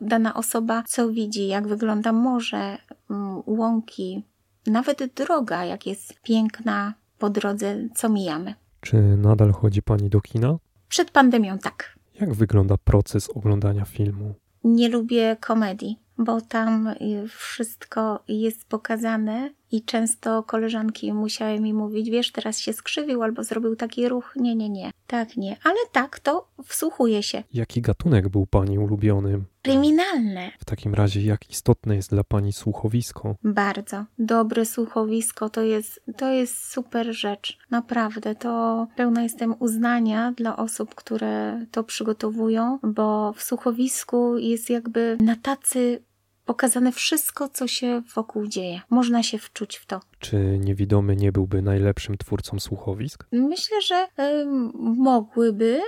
dana 0.00 0.34
osoba, 0.34 0.82
co 0.86 1.08
widzi, 1.10 1.48
jak 1.48 1.68
wygląda 1.68 2.12
morze, 2.12 2.78
mm, 3.10 3.42
łąki, 3.46 4.24
nawet 4.66 5.14
droga, 5.14 5.64
jak 5.64 5.86
jest 5.86 6.20
piękna 6.22 6.94
po 7.18 7.30
drodze, 7.30 7.76
co 7.94 8.08
mijamy. 8.08 8.54
Czy 8.80 8.96
nadal 9.16 9.52
chodzi 9.52 9.82
Pani 9.82 10.10
do 10.10 10.20
kina? 10.20 10.56
Przed 10.88 11.10
pandemią 11.10 11.58
tak. 11.58 11.98
Jak 12.20 12.34
wygląda 12.34 12.76
proces 12.76 13.30
oglądania 13.30 13.84
filmu? 13.84 14.34
Nie 14.64 14.88
lubię 14.88 15.36
komedii, 15.40 15.98
bo 16.18 16.40
tam 16.40 16.86
y, 16.86 17.28
wszystko 17.28 18.22
jest 18.28 18.68
pokazane 18.68 19.50
i 19.72 19.82
często 19.82 20.42
koleżanki 20.42 21.12
musiały 21.12 21.60
mi 21.60 21.74
mówić, 21.74 22.10
wiesz, 22.10 22.32
teraz 22.32 22.58
się 22.58 22.72
skrzywił 22.72 23.22
albo 23.22 23.44
zrobił 23.44 23.76
taki 23.76 24.08
ruch. 24.08 24.32
Nie, 24.36 24.54
nie, 24.54 24.68
nie. 24.68 24.90
Tak, 25.06 25.36
nie. 25.36 25.56
Ale 25.64 25.76
tak, 25.92 26.20
to 26.20 26.48
wsłuchuje 26.64 27.22
się. 27.22 27.42
Jaki 27.54 27.80
gatunek 27.80 28.28
był 28.28 28.46
Pani 28.46 28.78
ulubionym? 28.78 29.44
Kryminalne. 29.62 30.50
W 30.58 30.64
takim 30.64 30.94
razie, 30.94 31.22
jak 31.22 31.50
istotne 31.50 31.96
jest 31.96 32.10
dla 32.10 32.24
Pani 32.24 32.52
słuchowisko? 32.52 33.34
Bardzo. 33.44 34.04
Dobre 34.18 34.66
słuchowisko 34.66 35.50
to 35.50 35.62
jest, 35.62 36.00
to 36.16 36.32
jest 36.32 36.72
super 36.72 37.14
rzecz. 37.14 37.58
Naprawdę. 37.70 38.34
To 38.34 38.86
pełna 38.96 39.22
jestem 39.22 39.54
uznania 39.58 40.32
dla 40.36 40.56
osób, 40.56 40.94
które 40.94 41.66
to 41.70 41.84
przygotowują, 41.84 42.78
bo 42.82 43.32
w 43.32 43.42
słuchowisku 43.42 44.38
jest 44.38 44.70
jakby 44.70 45.16
na 45.20 45.36
tacy 45.36 46.02
pokazane 46.48 46.92
wszystko, 46.92 47.48
co 47.48 47.68
się 47.68 48.02
wokół 48.14 48.46
dzieje. 48.46 48.80
Można 48.90 49.22
się 49.22 49.38
wczuć 49.38 49.76
w 49.76 49.86
to. 49.86 50.00
Czy 50.18 50.58
niewidomy 50.60 51.16
nie 51.16 51.32
byłby 51.32 51.62
najlepszym 51.62 52.18
twórcą 52.18 52.60
słuchowisk? 52.60 53.26
Myślę, 53.32 53.82
że 53.82 54.06
y, 54.18 54.46
mogłyby, 54.74 55.80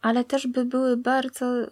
ale 0.00 0.24
też 0.24 0.46
by 0.46 0.64
były 0.64 0.96
bardzo 0.96 1.62
y, 1.62 1.68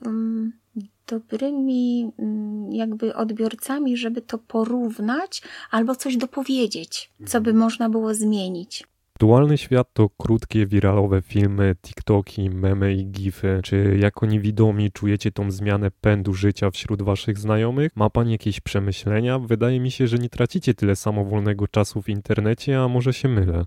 dobrymi 1.07 2.13
y, 2.19 2.77
jakby 2.77 3.15
odbiorcami, 3.15 3.97
żeby 3.97 4.23
to 4.23 4.39
porównać 4.39 5.43
albo 5.71 5.97
coś 5.97 6.17
dopowiedzieć, 6.17 7.11
co 7.27 7.41
by 7.41 7.55
można 7.55 7.89
było 7.89 8.15
zmienić. 8.15 8.85
Aktualny 9.25 9.59
świat 9.59 9.93
to 9.93 10.09
krótkie, 10.09 10.67
wiralowe 10.67 11.23
filmy, 11.23 11.75
TikToki, 11.83 12.51
memy 12.51 12.95
i 12.95 13.07
gify. 13.07 13.61
Czy 13.63 13.97
jako 14.01 14.27
niewidomi 14.27 14.93
czujecie 14.93 15.33
tą 15.33 15.51
zmianę 15.51 15.91
pędu 15.91 16.35
życia 16.35 16.71
wśród 16.71 17.03
waszych 17.03 17.39
znajomych? 17.39 17.97
Ma 17.97 18.11
pani 18.11 18.33
jakieś 18.33 18.61
przemyślenia? 18.61 19.39
Wydaje 19.39 19.81
mi 19.81 19.91
się, 19.91 20.07
że 20.07 20.19
nie 20.19 20.29
tracicie 20.29 20.75
tyle 20.75 20.97
samowolnego 20.97 21.69
czasu 21.69 22.03
w 22.03 22.09
internecie, 22.09 22.81
a 22.81 22.89
może 22.89 23.13
się 23.13 23.29
mylę. 23.29 23.65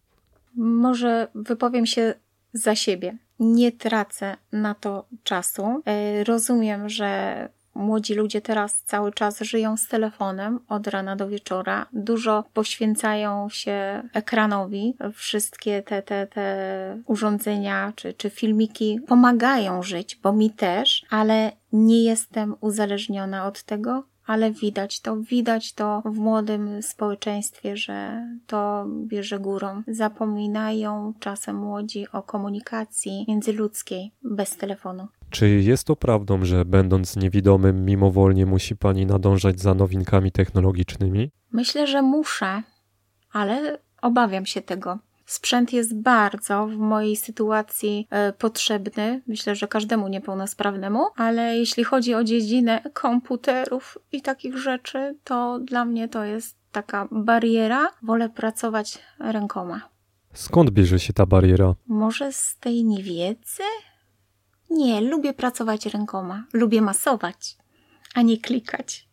Może 0.56 1.28
wypowiem 1.36 1.86
się 1.86 2.14
za 2.54 2.76
siebie. 2.76 3.18
Nie 3.40 3.72
tracę 3.72 4.38
na 4.52 4.76
to 4.76 5.06
czasu. 5.24 5.82
E, 5.86 6.24
rozumiem, 6.24 6.90
że 6.90 7.50
Młodzi 7.78 8.14
ludzie 8.14 8.42
teraz 8.42 8.84
cały 8.84 9.12
czas 9.12 9.42
żyją 9.42 9.78
z 9.78 9.88
telefonem 9.88 10.60
od 10.68 10.88
rana 10.88 11.16
do 11.16 11.28
wieczora. 11.28 11.86
Dużo 11.94 12.44
poświęcają 12.54 13.50
się 13.50 14.04
ekranowi. 14.14 14.98
Wszystkie 15.14 15.84
te, 15.84 16.02
te, 16.02 16.28
te 16.28 17.02
urządzenia 17.06 17.94
czy, 17.96 18.14
czy 18.14 18.30
filmiki 18.30 19.00
pomagają 19.08 19.84
żyć, 19.84 20.16
bo 20.16 20.34
mi 20.34 20.52
też, 20.52 21.06
ale 21.10 21.52
nie 21.74 22.04
jestem 22.04 22.56
uzależniona 22.62 23.46
od 23.48 23.64
tego, 23.64 24.04
ale 24.28 24.52
widać 24.52 25.00
to, 25.02 25.18
widać 25.18 25.74
to 25.74 26.02
w 26.06 26.18
młodym 26.18 26.82
społeczeństwie, 26.82 27.78
że 27.78 28.28
to 28.48 28.86
bierze 29.06 29.40
górą. 29.40 29.84
Zapominają 29.88 31.14
czasem 31.20 31.56
młodzi 31.56 32.06
o 32.12 32.24
komunikacji 32.24 33.26
międzyludzkiej 33.28 34.12
bez 34.24 34.58
telefonu. 34.58 35.08
Czy 35.30 35.50
jest 35.50 35.88
to 35.88 35.96
prawdą, 35.96 36.46
że 36.46 36.66
będąc 36.66 37.16
niewidomym, 37.16 37.86
mimowolnie 37.86 38.46
musi 38.46 38.76
pani 38.76 39.06
nadążać 39.06 39.60
za 39.60 39.74
nowinkami 39.74 40.32
technologicznymi? 40.32 41.32
Myślę, 41.52 41.88
że 41.88 42.02
muszę, 42.02 42.64
ale 43.32 43.80
obawiam 44.02 44.46
się 44.46 44.62
tego. 44.62 45.00
Sprzęt 45.28 45.74
jest 45.74 46.02
bardzo 46.02 46.68
w 46.68 46.78
mojej 46.78 47.16
sytuacji 47.16 48.08
e, 48.10 48.34
potrzebny, 48.34 49.22
myślę, 49.28 49.56
że 49.56 49.68
każdemu 49.68 50.08
niepełnosprawnemu, 50.08 51.06
ale 51.16 51.58
jeśli 51.58 51.84
chodzi 51.84 52.16
o 52.16 52.24
dziedzinę 52.24 52.82
komputerów 52.94 53.98
i 54.12 54.22
takich 54.22 54.58
rzeczy, 54.58 55.16
to 55.24 55.60
dla 55.60 55.86
mnie 55.86 56.08
to 56.08 56.24
jest 56.24 56.58
taka 56.72 57.08
bariera. 57.12 57.90
Wolę 58.04 58.30
pracować 58.30 59.00
rękoma. 59.20 59.90
Skąd 60.34 60.70
bierze 60.70 61.00
się 61.00 61.14
ta 61.14 61.26
bariera? 61.26 61.76
Może 61.88 62.32
z 62.32 62.58
tej 62.60 62.84
niewiedzy? 62.84 63.64
Nie, 64.70 65.02
lubię 65.02 65.34
pracować 65.34 65.86
rękoma. 65.86 66.44
Lubię 66.54 66.82
masować, 66.82 67.58
a 68.16 68.22
nie 68.22 68.38
klikać. 68.38 69.08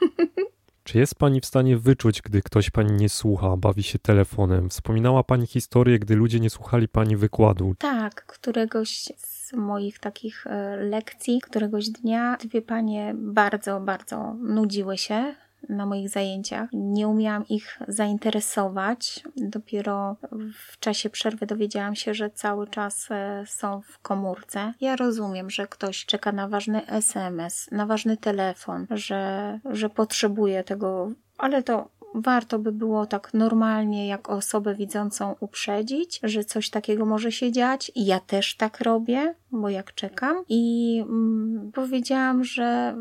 Czy 0.84 0.98
jest 0.98 1.14
Pani 1.14 1.40
w 1.40 1.46
stanie 1.46 1.76
wyczuć, 1.76 2.22
gdy 2.22 2.42
ktoś 2.42 2.70
Pani 2.70 2.92
nie 2.92 3.08
słucha, 3.08 3.56
bawi 3.56 3.82
się 3.82 3.98
telefonem? 3.98 4.70
Wspominała 4.70 5.24
Pani 5.24 5.46
historię, 5.46 5.98
gdy 5.98 6.16
ludzie 6.16 6.40
nie 6.40 6.50
słuchali 6.50 6.88
Pani 6.88 7.16
wykładu. 7.16 7.74
Tak, 7.78 8.26
któregoś 8.26 9.08
z 9.16 9.52
moich 9.52 9.98
takich 9.98 10.46
e, 10.46 10.76
lekcji, 10.76 11.40
któregoś 11.40 11.88
dnia 11.88 12.36
dwie 12.36 12.62
panie 12.62 13.14
bardzo, 13.18 13.80
bardzo 13.80 14.34
nudziły 14.34 14.98
się 14.98 15.34
na 15.68 15.86
moich 15.86 16.08
zajęciach. 16.08 16.68
Nie 16.72 17.08
umiałam 17.08 17.48
ich 17.48 17.78
zainteresować. 17.88 19.24
Dopiero 19.36 20.16
w 20.68 20.78
czasie 20.78 21.10
przerwy 21.10 21.46
dowiedziałam 21.46 21.94
się, 21.94 22.14
że 22.14 22.30
cały 22.30 22.66
czas 22.66 23.08
e, 23.10 23.44
są 23.46 23.80
w 23.80 23.98
komórce. 23.98 24.74
Ja 24.80 24.96
rozumiem, 24.96 25.50
że 25.50 25.66
ktoś 25.66 26.06
czeka 26.06 26.32
na 26.32 26.48
ważny 26.48 26.86
SMS, 26.86 27.68
na 27.72 27.86
ważny 27.86 28.16
telefon, 28.16 28.86
że, 28.90 29.60
że 29.70 29.90
potrzebuje 29.90 30.64
tego, 30.64 31.12
ale 31.38 31.62
to 31.62 31.88
warto 32.14 32.58
by 32.58 32.72
było 32.72 33.06
tak 33.06 33.34
normalnie, 33.34 34.06
jak 34.06 34.30
osobę 34.30 34.74
widzącą 34.74 35.34
uprzedzić, 35.40 36.20
że 36.22 36.44
coś 36.44 36.70
takiego 36.70 37.06
może 37.06 37.32
się 37.32 37.52
dziać. 37.52 37.92
Ja 37.96 38.20
też 38.20 38.56
tak 38.56 38.80
robię, 38.80 39.34
bo 39.50 39.68
jak 39.68 39.94
czekam. 39.94 40.44
I 40.48 40.98
mm, 41.08 41.72
powiedziałam, 41.74 42.44
że 42.44 42.96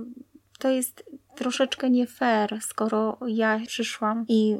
to 0.59 0.69
jest 0.69 1.03
troszeczkę 1.35 1.89
nie 1.89 2.07
fair, 2.07 2.59
skoro 2.61 3.17
ja 3.27 3.59
przyszłam 3.67 4.25
i 4.27 4.57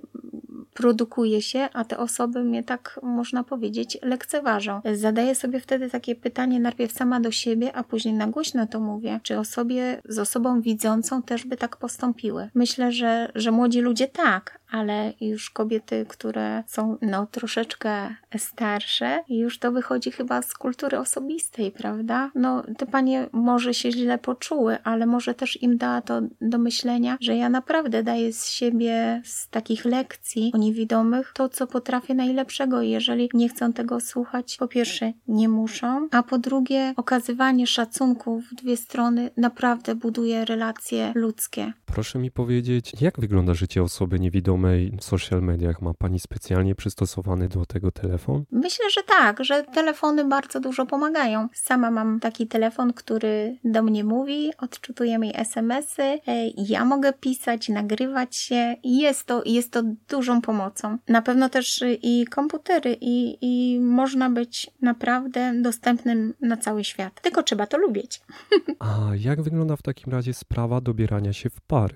produkuje 0.73 1.41
się, 1.41 1.69
a 1.73 1.85
te 1.85 1.97
osoby 1.97 2.43
mnie 2.43 2.63
tak, 2.63 2.99
można 3.03 3.43
powiedzieć, 3.43 3.97
lekceważą. 4.01 4.81
Zadaję 4.93 5.35
sobie 5.35 5.59
wtedy 5.59 5.89
takie 5.89 6.15
pytanie 6.15 6.59
najpierw 6.59 6.91
sama 6.91 7.19
do 7.19 7.31
siebie, 7.31 7.75
a 7.75 7.83
później 7.83 8.13
na 8.13 8.27
głośno 8.27 8.67
to 8.67 8.79
mówię, 8.79 9.19
czy 9.23 9.39
osobie 9.39 10.01
z 10.05 10.19
osobą 10.19 10.61
widzącą 10.61 11.21
też 11.21 11.45
by 11.45 11.57
tak 11.57 11.77
postąpiły. 11.77 12.49
Myślę, 12.55 12.91
że, 12.91 13.31
że 13.35 13.51
młodzi 13.51 13.81
ludzie 13.81 14.07
tak, 14.07 14.59
ale 14.71 15.13
już 15.21 15.49
kobiety, 15.49 16.05
które 16.09 16.63
są 16.67 16.97
no 17.01 17.27
troszeczkę 17.31 18.15
starsze, 18.37 19.23
już 19.29 19.59
to 19.59 19.71
wychodzi 19.71 20.11
chyba 20.11 20.41
z 20.41 20.53
kultury 20.53 20.99
osobistej, 20.99 21.71
prawda? 21.71 22.31
No 22.35 22.63
te 22.77 22.85
panie 22.85 23.29
może 23.31 23.73
się 23.73 23.91
źle 23.91 24.17
poczuły, 24.17 24.77
ale 24.83 25.05
może 25.05 25.33
też 25.33 25.61
im 25.61 25.77
da 25.77 26.01
to 26.01 26.21
do 26.41 26.57
myślenia, 26.57 27.17
że 27.21 27.35
ja 27.35 27.49
naprawdę 27.49 28.03
daję 28.03 28.33
z 28.33 28.49
siebie 28.49 29.21
z 29.25 29.49
takich 29.49 29.85
lekcji 29.85 30.40
o 30.53 30.57
niewidomych 30.57 31.31
to, 31.35 31.49
co 31.49 31.67
potrafię 31.67 32.13
najlepszego. 32.13 32.81
Jeżeli 32.81 33.29
nie 33.33 33.49
chcą 33.49 33.73
tego 33.73 33.99
słuchać, 33.99 34.57
po 34.59 34.67
pierwsze 34.67 35.13
nie 35.27 35.49
muszą, 35.49 36.07
a 36.11 36.23
po 36.23 36.37
drugie 36.37 36.93
okazywanie 36.97 37.67
szacunku 37.67 38.41
w 38.41 38.55
dwie 38.55 38.77
strony 38.77 39.29
naprawdę 39.37 39.95
buduje 39.95 40.45
relacje 40.45 41.11
ludzkie. 41.15 41.73
Proszę 41.85 42.19
mi 42.19 42.31
powiedzieć, 42.31 43.01
jak 43.01 43.19
wygląda 43.19 43.53
życie 43.53 43.83
osoby 43.83 44.19
niewidomej 44.19 44.91
w 44.99 45.03
social 45.03 45.41
mediach? 45.41 45.81
Ma 45.81 45.93
Pani 45.93 46.19
specjalnie 46.19 46.75
przystosowany 46.75 47.47
do 47.47 47.65
tego 47.65 47.91
telefon? 47.91 48.43
Myślę, 48.51 48.85
że 48.95 49.01
tak, 49.03 49.43
że 49.43 49.63
telefony 49.63 50.25
bardzo 50.25 50.59
dużo 50.59 50.85
pomagają. 50.85 51.47
Sama 51.53 51.91
mam 51.91 52.19
taki 52.19 52.47
telefon, 52.47 52.93
który 52.93 53.57
do 53.63 53.83
mnie 53.83 54.03
mówi, 54.03 54.51
odczytuje 54.57 55.19
mi 55.19 55.37
SMS-y, 55.37 56.03
e, 56.03 56.19
ja 56.57 56.85
mogę 56.85 57.13
pisać, 57.13 57.69
nagrywać 57.69 58.35
się 58.35 58.75
jest 58.83 59.25
to, 59.25 59.43
jest 59.45 59.71
to 59.71 59.83
dużą 60.31 60.41
pomocą. 60.41 60.97
Na 61.07 61.21
pewno 61.21 61.49
też 61.49 61.83
i 62.01 62.25
komputery 62.25 62.97
i, 63.01 63.37
i 63.41 63.79
można 63.79 64.29
być 64.29 64.71
naprawdę 64.81 65.53
dostępnym 65.61 66.33
na 66.41 66.57
cały 66.57 66.83
świat. 66.83 67.21
Tylko 67.21 67.43
trzeba 67.43 67.67
to 67.67 67.77
lubić. 67.77 68.21
A 68.79 69.09
jak 69.15 69.41
wygląda 69.41 69.75
w 69.75 69.81
takim 69.81 70.13
razie 70.13 70.33
sprawa 70.33 70.81
dobierania 70.81 71.33
się 71.33 71.49
w 71.49 71.61
pary? 71.61 71.95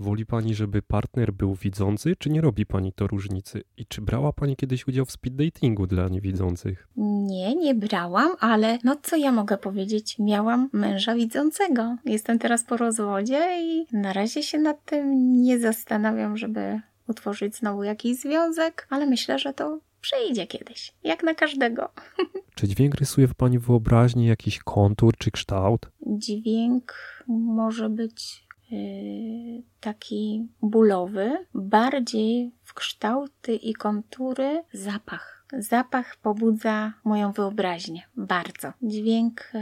Woli 0.00 0.26
pani, 0.26 0.54
żeby 0.54 0.82
partner 0.82 1.32
był 1.32 1.54
widzący, 1.54 2.16
czy 2.18 2.30
nie 2.30 2.40
robi 2.40 2.66
pani 2.66 2.92
to 2.92 3.06
różnicy? 3.06 3.62
I 3.76 3.86
czy 3.86 4.00
brała 4.00 4.32
pani 4.32 4.56
kiedyś 4.56 4.88
udział 4.88 5.04
w 5.04 5.12
speed 5.12 5.44
datingu 5.44 5.86
dla 5.86 6.08
niewidzących? 6.08 6.88
Nie, 6.96 7.54
nie 7.54 7.74
brałam, 7.74 8.32
ale 8.40 8.78
no 8.84 8.96
co 9.02 9.16
ja 9.16 9.32
mogę 9.32 9.58
powiedzieć? 9.58 10.18
Miałam 10.18 10.68
męża 10.72 11.14
widzącego. 11.14 11.96
Jestem 12.04 12.38
teraz 12.38 12.64
po 12.64 12.76
rozwodzie 12.76 13.48
i 13.62 13.86
na 13.92 14.12
razie 14.12 14.42
się 14.42 14.58
nad 14.58 14.84
tym 14.84 15.32
nie 15.42 15.58
zastanawiam, 15.58 16.36
żeby 16.36 16.80
utworzyć 17.08 17.56
znowu 17.56 17.82
jakiś 17.82 18.20
związek, 18.20 18.86
ale 18.90 19.06
myślę, 19.06 19.38
że 19.38 19.54
to 19.54 19.78
przyjdzie 20.00 20.46
kiedyś, 20.46 20.92
jak 21.04 21.22
na 21.22 21.34
każdego. 21.34 21.88
Czy 22.54 22.68
dźwięk 22.68 22.94
rysuje 22.94 23.28
w 23.28 23.34
pani 23.34 23.58
wyobraźni 23.58 24.26
jakiś 24.26 24.58
kontur 24.58 25.16
czy 25.18 25.30
kształt? 25.30 25.86
Dźwięk 26.06 26.94
może 27.28 27.88
być 27.88 28.46
yy, 28.70 29.62
taki 29.80 30.48
bólowy, 30.62 31.46
bardziej 31.54 32.52
w 32.62 32.74
kształty 32.74 33.54
i 33.54 33.74
kontury 33.74 34.62
zapach. 34.72 35.46
Zapach 35.58 36.16
pobudza 36.16 36.92
moją 37.04 37.32
wyobraźnię 37.32 38.02
bardzo. 38.16 38.72
Dźwięk 38.82 39.50
yy, 39.54 39.60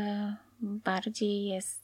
bardziej 0.61 1.45
jest 1.45 1.83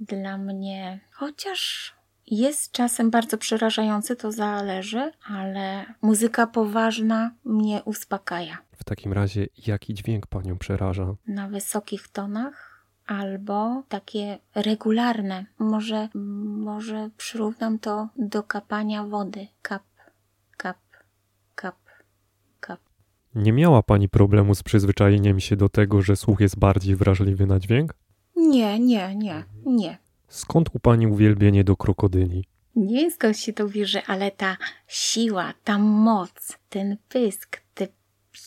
dla 0.00 0.38
mnie, 0.38 1.00
chociaż 1.12 1.94
jest 2.26 2.72
czasem 2.72 3.10
bardzo 3.10 3.38
przerażający, 3.38 4.16
to 4.16 4.32
zależy, 4.32 5.12
ale 5.28 5.84
muzyka 6.02 6.46
poważna 6.46 7.30
mnie 7.44 7.82
uspokaja. 7.84 8.58
W 8.76 8.84
takim 8.84 9.12
razie, 9.12 9.46
jaki 9.66 9.94
dźwięk 9.94 10.26
panią 10.26 10.58
przeraża? 10.58 11.14
Na 11.26 11.48
wysokich 11.48 12.08
tonach 12.08 12.76
albo 13.06 13.82
takie 13.88 14.38
regularne. 14.54 15.46
Może, 15.58 16.08
może 16.64 17.10
przyrównam 17.16 17.78
to 17.78 18.08
do 18.16 18.42
kapania 18.42 19.04
wody. 19.04 19.46
Kap, 19.62 19.82
kap, 20.56 20.78
kap, 21.54 21.76
kap. 22.60 22.80
Nie 23.34 23.52
miała 23.52 23.82
pani 23.82 24.08
problemu 24.08 24.54
z 24.54 24.62
przyzwyczajeniem 24.62 25.40
się 25.40 25.56
do 25.56 25.68
tego, 25.68 26.02
że 26.02 26.16
słuch 26.16 26.40
jest 26.40 26.58
bardziej 26.58 26.96
wrażliwy 26.96 27.46
na 27.46 27.58
dźwięk? 27.58 27.94
Nie, 28.36 28.78
nie, 28.78 29.14
nie, 29.16 29.44
nie. 29.66 29.98
Skąd 30.28 30.68
u 30.74 30.78
pani 30.78 31.06
uwielbienie 31.06 31.64
do 31.64 31.76
krokodyli? 31.76 32.44
Nie 32.76 33.10
skąd 33.10 33.38
się 33.38 33.52
to 33.52 33.68
bierze, 33.68 34.02
ale 34.06 34.30
ta 34.30 34.56
siła, 34.88 35.52
ta 35.64 35.78
moc, 35.78 36.58
ten 36.68 36.96
pysk, 37.08 37.60
te 37.74 37.88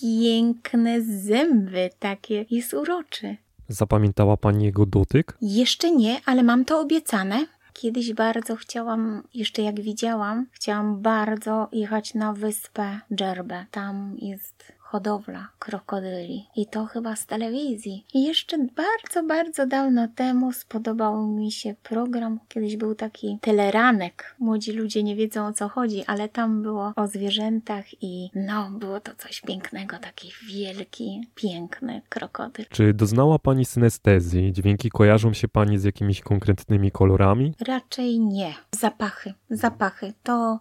piękne 0.01 1.01
zęby 1.01 1.89
takie 2.00 2.45
jest 2.50 2.74
uroczy. 2.74 3.38
Zapamiętała 3.67 4.38
pani 4.38 4.65
jego 4.65 4.86
dotyk? 4.86 5.38
Jeszcze 5.41 5.91
nie, 5.91 6.21
ale 6.25 6.43
mam 6.43 6.65
to 6.65 6.79
obiecane. 6.79 7.45
Kiedyś 7.74 8.13
bardzo 8.13 8.55
chciałam, 8.55 9.24
jeszcze 9.33 9.62
jak 9.62 9.81
widziałam, 9.81 10.45
chciałam 10.51 11.01
bardzo 11.01 11.69
jechać 11.71 12.13
na 12.13 12.33
wyspę 12.33 13.00
Dżerbę. 13.15 13.65
Tam 13.71 14.15
jest 14.17 14.74
hodowla 14.91 15.48
krokodyli. 15.60 16.46
I 16.55 16.65
to 16.65 16.86
chyba 16.86 17.15
z 17.15 17.25
telewizji. 17.25 18.05
I 18.13 18.24
jeszcze 18.24 18.58
bardzo, 18.58 19.27
bardzo 19.27 19.67
dawno 19.67 20.08
temu 20.15 20.53
spodobał 20.53 21.27
mi 21.27 21.51
się 21.51 21.75
program. 21.84 22.39
Kiedyś 22.48 22.77
był 22.77 22.96
taki 22.96 23.38
teleranek. 23.41 24.36
Młodzi 24.39 24.72
ludzie 24.72 25.03
nie 25.03 25.15
wiedzą 25.15 25.48
o 25.48 25.53
co 25.53 25.69
chodzi, 25.69 26.03
ale 26.08 26.29
tam 26.29 26.62
było 26.62 26.93
o 26.96 27.08
zwierzętach 27.08 28.03
i 28.03 28.29
no, 28.36 28.69
było 28.72 29.00
to 29.00 29.12
coś 29.15 29.41
pięknego. 29.41 29.98
Taki 29.98 30.31
wielki, 30.48 31.22
piękny 31.36 32.01
krokodyl. 32.10 32.65
Czy 32.69 32.93
doznała 32.93 33.39
pani 33.39 33.65
synestezji? 33.65 34.53
Dźwięki 34.53 34.89
kojarzą 34.89 35.34
się 35.34 35.48
pani 35.48 35.79
z 35.79 35.84
jakimiś 35.84 36.22
konkretnymi 36.22 36.91
kolorami? 36.91 37.53
Raczej 37.67 38.19
nie. 38.19 38.53
Zapachy. 38.72 39.34
Zapachy. 39.50 40.13
To 40.24 40.60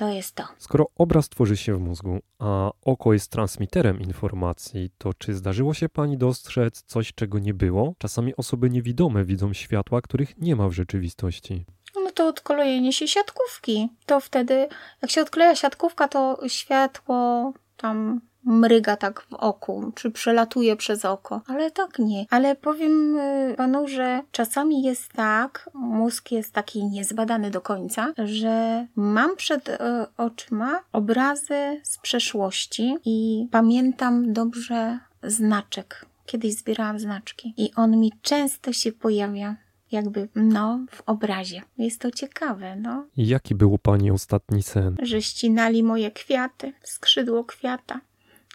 to 0.00 0.08
jest 0.08 0.34
to. 0.34 0.44
Skoro 0.58 0.86
obraz 0.94 1.28
tworzy 1.28 1.56
się 1.56 1.76
w 1.76 1.80
mózgu, 1.80 2.18
a 2.38 2.70
oko 2.84 3.12
jest 3.12 3.30
transmiterem 3.30 4.00
informacji, 4.00 4.90
to 4.98 5.14
czy 5.14 5.34
zdarzyło 5.34 5.74
się 5.74 5.88
pani 5.88 6.18
dostrzec 6.18 6.82
coś, 6.82 7.12
czego 7.14 7.38
nie 7.38 7.54
było? 7.54 7.94
Czasami 7.98 8.36
osoby 8.36 8.70
niewidome 8.70 9.24
widzą 9.24 9.52
światła, 9.52 10.02
których 10.02 10.38
nie 10.38 10.56
ma 10.56 10.68
w 10.68 10.72
rzeczywistości. 10.72 11.64
No 11.94 12.10
to 12.10 12.28
odkolejenie 12.28 12.92
się 12.92 13.08
siatkówki. 13.08 13.88
To 14.06 14.20
wtedy, 14.20 14.68
jak 15.02 15.10
się 15.10 15.22
odkleja 15.22 15.54
siatkówka, 15.56 16.08
to 16.08 16.38
światło 16.48 17.52
tam 17.76 18.20
mryga 18.44 18.96
tak 18.96 19.20
w 19.20 19.34
oku, 19.34 19.92
czy 19.94 20.10
przelatuje 20.10 20.76
przez 20.76 21.04
oko, 21.04 21.40
ale 21.46 21.70
tak 21.70 21.98
nie. 21.98 22.26
Ale 22.30 22.56
powiem 22.56 23.18
y, 23.18 23.54
panu, 23.56 23.88
że 23.88 24.22
czasami 24.32 24.82
jest 24.82 25.12
tak, 25.12 25.70
mózg 25.74 26.32
jest 26.32 26.52
taki 26.52 26.84
niezbadany 26.84 27.50
do 27.50 27.60
końca, 27.60 28.12
że 28.24 28.86
mam 28.96 29.36
przed 29.36 29.68
y, 29.68 29.76
oczyma 30.16 30.80
obrazy 30.92 31.80
z 31.82 31.98
przeszłości 31.98 32.96
i 33.04 33.48
pamiętam 33.50 34.32
dobrze 34.32 34.98
znaczek. 35.22 36.06
Kiedyś 36.26 36.54
zbierałam 36.54 36.98
znaczki 36.98 37.54
i 37.56 37.70
on 37.76 38.00
mi 38.00 38.12
często 38.22 38.72
się 38.72 38.92
pojawia 38.92 39.56
jakby, 39.92 40.28
no, 40.34 40.86
w 40.90 41.02
obrazie. 41.06 41.62
Jest 41.78 42.00
to 42.00 42.10
ciekawe, 42.10 42.76
no. 42.76 43.06
Jaki 43.16 43.54
był 43.54 43.78
pani 43.78 44.10
ostatni 44.10 44.62
sen? 44.62 44.96
Że 45.02 45.22
ścinali 45.22 45.82
moje 45.82 46.10
kwiaty, 46.10 46.72
skrzydło 46.82 47.44
kwiata. 47.44 48.00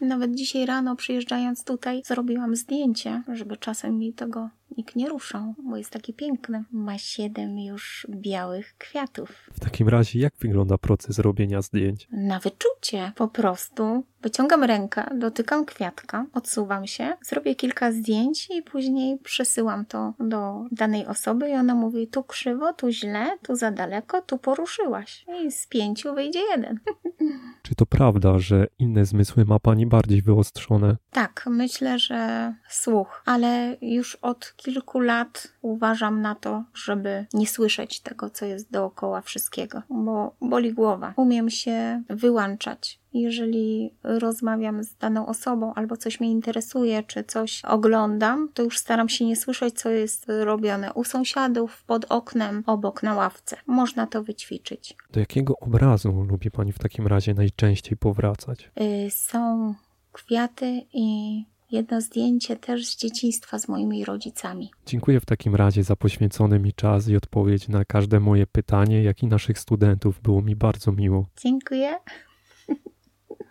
Nawet 0.02 0.36
dzisiaj 0.36 0.66
rano 0.66 0.96
przyjeżdżając 0.96 1.64
tutaj 1.64 2.02
zrobiłam 2.06 2.56
zdjęcie, 2.56 3.24
żeby 3.34 3.58
czasem 3.58 3.98
mi 3.98 4.14
tego 4.14 4.50
nikt 4.78 4.96
nie 4.96 5.10
ruszał, 5.10 5.54
bo 5.64 5.78
jest 5.78 5.90
taki 5.90 6.14
piękny. 6.14 6.64
Ma 6.72 6.98
siedem 6.98 7.60
już 7.60 8.08
białych 8.10 8.76
kwiatów. 8.78 9.50
W 9.54 9.60
takim 9.60 9.90
razie 9.90 10.20
jak 10.20 10.34
wygląda 10.40 10.78
proces 10.78 11.20
robienia 11.20 11.62
zdjęć? 11.62 12.08
Na 12.12 12.40
wyczucie 12.40 13.12
po 13.16 13.28
prostu. 13.28 14.04
Wyciągam 14.22 14.64
rękę, 14.64 15.06
dotykam 15.20 15.66
kwiatka, 15.66 16.26
odsuwam 16.34 16.88
się, 16.88 17.14
zrobię 17.22 17.56
kilka 17.56 17.92
zdjęć 17.92 18.50
i 18.50 18.62
później 18.62 19.18
przesyłam 19.18 19.86
to 19.86 20.14
do 20.20 20.64
danej 20.72 21.06
osoby 21.06 21.50
i 21.50 21.54
ona 21.54 21.76
mówi 21.76 22.08
tu 22.08 22.24
krzywo, 22.24 22.74
tu 22.74 22.90
źle, 22.90 23.38
tu 23.44 23.56
za 23.56 23.72
daleko, 23.72 24.22
tu 24.22 24.38
poruszyłaś. 24.38 25.26
I 25.46 25.52
z 25.52 25.68
pięciu 25.68 26.16
wyjdzie 26.16 26.40
jeden. 26.52 26.80
Czy 27.64 27.76
to 27.76 27.86
prawda, 27.86 28.40
że 28.40 28.68
inne 28.80 29.06
zmysły 29.06 29.46
ma 29.46 29.60
pani 29.60 29.86
bardziej 29.86 30.22
wyostrzone? 30.22 30.98
Tak, 31.12 31.46
myślę, 31.50 32.00
że 32.00 32.54
słuch, 32.70 33.22
ale 33.26 33.78
już 33.82 34.16
od 34.16 34.54
kilku 34.56 35.00
lat 35.00 35.48
uważam 35.62 36.22
na 36.22 36.36
to, 36.36 36.64
żeby 36.74 37.26
nie 37.34 37.48
słyszeć 37.48 38.00
tego, 38.00 38.30
co 38.30 38.46
jest 38.46 38.72
dookoła 38.72 39.22
wszystkiego, 39.22 39.82
bo 39.90 40.36
boli 40.42 40.74
głowa. 40.74 41.14
Umiem 41.18 41.50
się 41.50 42.04
wyłączać 42.10 43.00
jeżeli 43.16 43.94
rozmawiam 44.04 44.84
z 44.84 44.96
daną 44.96 45.28
osobą 45.28 45.74
albo 45.74 45.98
coś 45.98 46.20
mnie 46.20 46.32
interesuje, 46.32 47.04
czy 47.04 47.24
coś 47.24 47.66
oglądam, 47.66 48.50
to 48.54 48.64
już 48.64 48.78
staram 48.78 49.10
się 49.10 49.26
nie 49.26 49.36
słyszeć, 49.36 49.80
co 49.80 49.90
jest 49.90 50.26
robione 50.28 50.94
u 50.94 51.04
sąsiadów, 51.04 51.84
pod 51.84 52.06
oknem, 52.10 52.64
obok 52.66 53.04
na 53.04 53.14
ławce. 53.14 53.58
Można 53.68 54.08
to 54.08 54.24
wyćwiczyć. 54.24 54.96
Do 55.12 55.20
jakiego 55.20 55.54
obrazu 55.60 56.26
lubi 56.30 56.52
Pani 56.52 56.72
w 56.72 56.80
takim 56.80 57.08
razie 57.08 57.34
najczęściej 57.34 57.98
powracać? 57.98 58.72
Yy, 58.76 59.12
są 59.12 59.74
kwiaty 60.12 60.82
i 60.94 61.44
jedno 61.76 62.02
zdjęcie 62.02 62.56
też 62.56 62.88
z 62.88 62.98
dzieciństwa 62.98 63.60
z 63.60 63.68
moimi 63.68 64.06
rodzicami. 64.06 64.72
Dziękuję 64.86 65.20
w 65.20 65.26
takim 65.26 65.56
razie 65.56 65.84
za 65.84 65.96
poświęcony 65.96 66.60
mi 66.60 66.74
czas 66.74 67.08
i 67.08 67.16
odpowiedź 67.16 67.68
na 67.68 67.86
każde 67.86 68.20
moje 68.20 68.48
pytanie, 68.48 69.04
jak 69.04 69.24
i 69.24 69.28
naszych 69.28 69.60
studentów. 69.60 70.22
Było 70.22 70.42
mi 70.42 70.56
bardzo 70.56 70.92
miło. 70.92 71.26
Dziękuję. 71.38 71.96